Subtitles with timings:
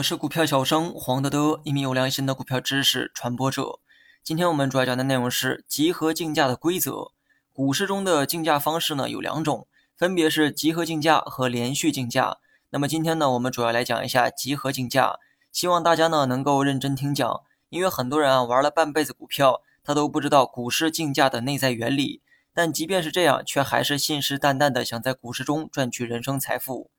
[0.00, 3.80] 我是股票小生黄德德，一名有良心的股票知识传播者。
[4.24, 7.10] 今天我们主要讲的内容是集合竞价的规则。
[7.52, 9.66] 股市中的竞价方式呢有两种，
[9.98, 12.38] 分别是集合竞价和连续竞价。
[12.70, 15.18] 那么今天呢，我们主要来讲一下集合竞价。
[15.52, 22.22] 希望大家呢能够认真听讲，因为很多人啊玩了半辈子股票，他都不知道股市竞价的内在原理。
[22.54, 26.90] 但即便是这样，却还是信誓旦旦的想在股市中赚取人生财富。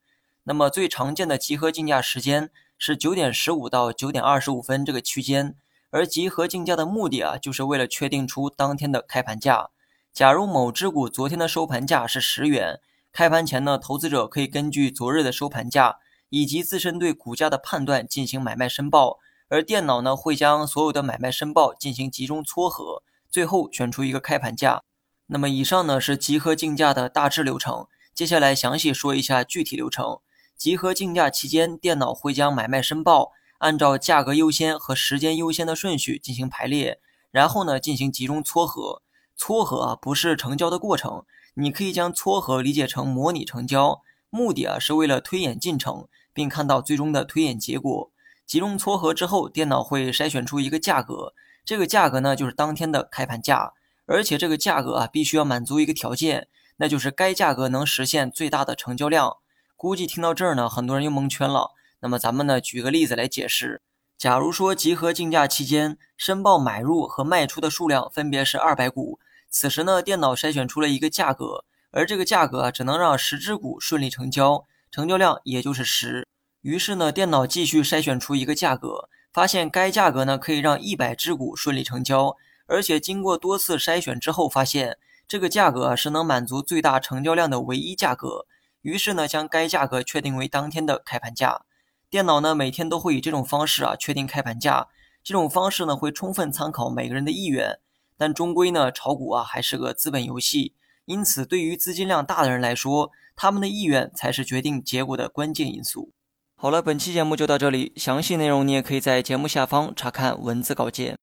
[0.44, 5.56] 那么最常见的集合竞价时间是九点十五到九点二十五分这个区间，
[5.92, 9.70] 而集合竞价的目的啊，就是为了确定出当天的开盘价。
[10.12, 12.80] 假如某只股昨天的收盘价是十元，
[13.14, 16.00] 开盘前呢，投资者可以根据昨日的收盘价
[16.30, 24.82] 以及自身对股价的判断进行买卖申报，而电脑呢会将所有的买卖申报进行集中撮合，最后选出一个开盘价。
[25.28, 27.86] 那么以上呢是集合竞价的大致流程，
[28.16, 30.20] 接下来详细说一下具体流程。
[30.62, 37.00] 集合竞价期间，电脑会将买卖申报按照价格优先和时间优先的顺序进行排列，
[37.32, 39.02] 然后呢进行集中撮合。
[39.36, 48.12] 撮合啊不是成交的过程，你可以将撮合理解成模拟成交，目的啊是为了推演进程，并看到最终的推演结果。
[48.46, 51.34] 集中撮合之后，电脑会筛选出一个价格，
[51.66, 53.74] 这个价格呢就是当天的开盘价，
[54.06, 56.48] 而且这个价格啊必须要满足一个条件，
[56.78, 59.38] 那就是该价格能实现最大的成交量。
[59.82, 61.72] 估计听到这儿呢，很多人又蒙圈了。
[62.02, 63.82] 那么咱们呢，举个例子来解释。
[64.16, 76.28] 假如说集合竞价期间，申报买入和卖出的数量分别是二百股，此时呢，电脑筛选出了一个价格，而这个价格，只能让十只股顺利成交，成交量也就是十。
[76.62, 88.46] 于是呢，电脑继续筛选出一个价格，发现该价格呢可以让一百只股顺利成交，而且经过多次筛选之后，发现这个价格是能满足最大成交量的唯一价格。
[88.82, 91.66] 于是呢，将该价格确定为当天的开盘价。
[92.10, 94.88] 电脑呢，每天都会以这种方式啊确定开盘价。
[95.24, 97.80] 这种方式呢，会充分参考每个人的意愿。
[98.18, 100.74] 但终归呢，炒股啊还是个资本游戏。
[101.06, 106.12] 因此，对于资金量大的人来说，他们的意愿才是决定结果的关键因素。
[106.56, 111.18] 好了，本期节目就到这里，详细内容你也可以在节目下方查看文字稿件。